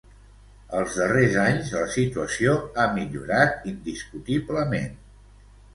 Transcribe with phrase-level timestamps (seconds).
[0.77, 4.99] Els darrers anys la situació ha millorat indiscutiblement.